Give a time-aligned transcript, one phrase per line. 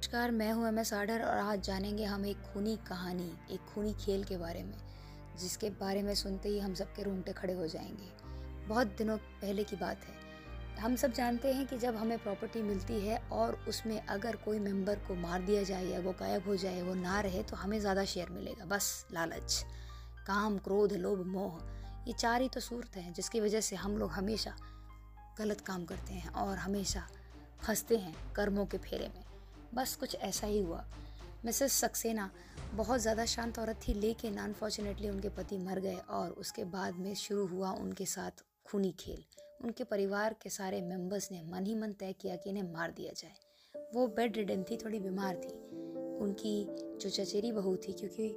[0.00, 3.92] नमस्कार, मैं हूँ एम एस आडर और आज जानेंगे हम एक खूनी कहानी, एक खूनी
[3.94, 4.78] खेल के बारे में,
[5.38, 8.08] जिसके बारे में सुनते ही हम सबके रोंगटे खड़े हो जाएँगे।
[8.68, 13.00] बहुत दिनों पहले की बात है। हम सब जानते हैं कि जब हमें प्रॉपर्टी मिलती
[13.00, 16.82] है और उसमें अगर कोई मेंबर को मार दिया जाए या वो गायब हो जाए,
[16.82, 19.64] वो ना रहे तो हमें ज़्यादा शेयर मिलेगा। बस, लालच,
[20.26, 21.60] काम, क्रोध, लोभ, मोह,
[22.06, 24.56] ये चार ही तो सूरत हैं, जिसकी वजह से हम लोग हमेशा
[25.38, 27.08] गलत काम करते हैं और हमेशा
[27.62, 29.29] फंसते हैं कर्मों के फेरे में।
[29.74, 30.84] बस कुछ ऐसा ही हुआ।
[31.44, 32.30] मिसेस सक्सेना
[32.74, 37.14] बहुत ज़्यादा शांत औरत थी, लेकिन अनफॉर्चुनेटली उनके पति मर गए और उसके बाद में
[37.14, 39.24] शुरू हुआ उनके साथ खूनी खेल।
[39.64, 43.12] उनके परिवार के सारे मेंबर्स ने मन ही मन तय किया कि इन्हें मार दिया
[43.12, 43.34] जाए।
[43.94, 45.52] वो बेड रिडन थी, थोड़ी बीमार थी।
[46.18, 46.64] उनकी
[47.00, 48.28] जो चचेरी बहू थी, क्योंकि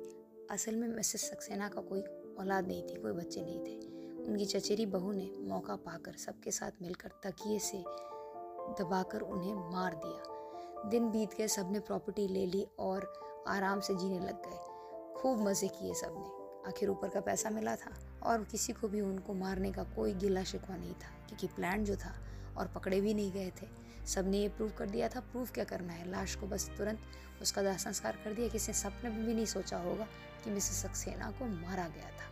[0.52, 2.02] असल में मिसेस सक्सेना का कोई
[2.40, 3.76] औलाद नहीं थी, कोई बच्चे नहीं थे।
[4.24, 7.84] उनकी चचेरी बहू ने मौका पाकर सबके साथ मिलकर तकिए से
[8.80, 10.32] दबाकर उन्हें मार दिया।
[10.86, 13.12] दिन बीत गए सबने प्रॉपर्टी ले ली और
[13.48, 17.92] आराम से जीने लग गए। खूब मज़े किए सबने आखिर ऊपर का पैसा मिला था
[18.24, 21.96] और किसी को भी उनको मारने का कोई गिला शिकवा नहीं था, क्योंकि प्लान जो
[21.96, 22.14] था
[22.58, 23.68] और पकड़े भी नहीं गए थे।
[24.06, 26.10] सबने ये प्रूव कर दिया था प्रूव क्या करना है?
[26.12, 29.78] लाश को बस तुरंत उसका दाह संस्कार कर दिया। किसी सपने में भी नहीं सोचा
[29.78, 30.08] होगा
[30.44, 32.32] कि मिसेस सक्सेना को मारा गया था।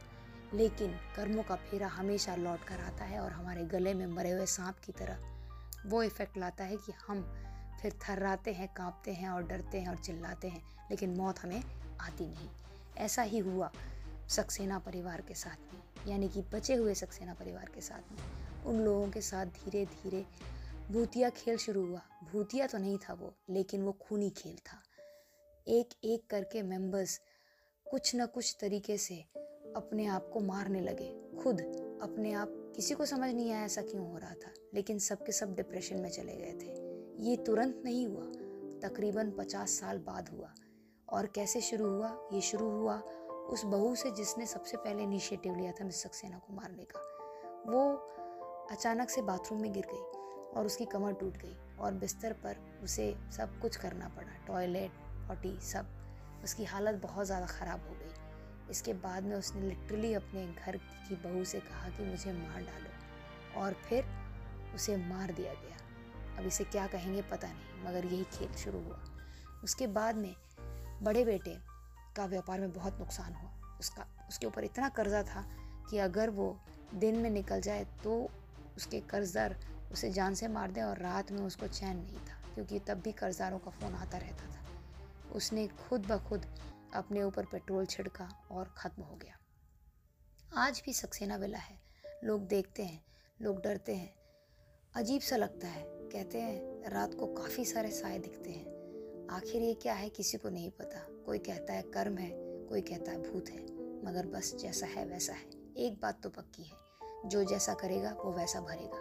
[0.53, 4.45] लेकिन कर्मों का फेरा हमेशा लौट कर आता है और हमारे गले में मरे हुए
[4.45, 5.29] सांप की तरह
[5.85, 7.23] वो इफ़ेक्ट लाता है कि हम
[7.81, 11.63] फिर थर्राते हैं, कांपते हैं और डरते हैं और चिल्लाते हैं, लेकिन मौत हमें
[12.01, 12.49] आती नहीं।
[12.97, 13.71] ऐसा ही हुआ
[14.29, 18.81] सक्सेना परिवार के साथ में, यानी कि बचे हुए सक्सेना परिवार के साथ में। उन
[18.81, 20.25] लोगों के साथ धीरे धीरे
[20.91, 24.81] भूतिया खेल शुरू हुआ। भूतिया तो नहीं था वो, लेकिन वो खूनी खेल था।
[25.67, 27.19] एक एक करके मेंबर्स
[27.91, 29.15] कुछ न कुछ तरीके से
[29.75, 31.09] अपने आप को मारने लगे।
[31.43, 31.61] खुद
[32.01, 35.55] अपने आप, किसी को समझ नहीं आया ऐसा क्यों हो रहा था, लेकिन सबके सब
[35.55, 36.80] डिप्रेशन में चले गए थे।
[37.21, 38.23] ये तुरंत नहीं हुआ।
[38.81, 40.53] तकरीबन पचास साल बाद हुआ।
[41.07, 42.07] और कैसे शुरू हुआ?
[42.33, 42.95] ये शुरू हुआ
[43.51, 46.99] उस बहू से जिसने सबसे पहले इनिशिएटिव लिया था मिस सक्सेना को मारने का।
[47.71, 47.81] वो
[48.71, 53.13] अचानक से बाथरूम में गिर गई और उसकी कमर टूट गई और बिस्तर पर उसे
[53.37, 54.91] सब कुछ करना पड़ा। टॉयलेट
[55.27, 60.45] पॉटी सब। उसकी हालत बहुत ज़्यादा ख़राब हो गई। इसके बाद में उसने लिटरली अपने
[60.47, 64.05] घर की बहू से कहा कि मुझे मार डालो। और फिर
[64.75, 65.77] उसे मार दिया गया।
[66.37, 68.99] अब इसे क्या कहेंगे पता नहीं, मगर यही खेल शुरू हुआ।
[69.63, 70.35] उसके बाद में
[71.03, 71.55] बड़े बेटे
[72.15, 75.45] का व्यापार में बहुत नुकसान हुआ। उसका, उसके ऊपर इतना कर्जा था
[75.89, 76.57] कि अगर वो
[76.95, 78.29] दिन में निकल जाए तो
[78.77, 79.55] उसके कर्जदार
[79.91, 83.11] उसे जान से मार दें और रात में उसको चैन नहीं था, क्योंकि तब भी
[83.11, 86.45] कर्जदारों का फ़ोन आता रहता था। उसने खुद ब खुद
[86.95, 89.37] अपने ऊपर पेट्रोल छिड़का और ख़त्म हो गया।
[90.57, 91.79] आज भी सक्सेना विला है।
[92.23, 93.01] लोग देखते हैं,
[93.41, 94.13] लोग डरते हैं।
[94.93, 99.73] अजीब सा लगता है कहते हैं, रात को काफ़ी सारे साए दिखते हैं। आखिर ये
[99.73, 102.29] क्या है, किसी को नहीं पता। कोई कहता है कर्म है,
[102.69, 103.59] कोई कहता है भूत है,
[104.05, 106.77] मगर बस जैसा है वैसा है। एक बात तो पक्की है,
[107.25, 108.97] जो जैसा करेगा, वो वैसा भरेगा।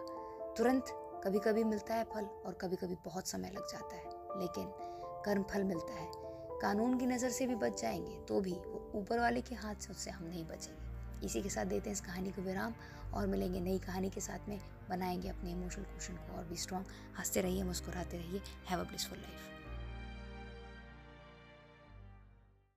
[0.54, 0.84] तुरंत
[1.25, 4.71] कभी कभी मिलता है फल और कभी कभी बहुत समय लग जाता है, लेकिन
[5.25, 6.10] कर्म फल मिलता है।
[6.60, 9.91] कानून की नज़र से भी बच जाएँगे तो भी वो ऊपर वाले के हाथ से
[9.91, 12.75] उससे हम नहीं बचेंगे। इसी के साथ देते हैं इस कहानी को विराम
[13.14, 14.60] और मिलेंगे नई कहानी के साथ में।
[14.91, 16.86] बनाएँगे अपने इमोशनल क्वेश्चन को और भी स्ट्रॉन्ग
[17.19, 19.59] हँसते रहिए, मुस्कुराते रहिए। Have a blissful life